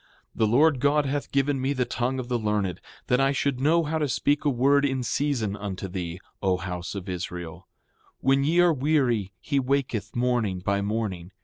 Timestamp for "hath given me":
1.05-1.73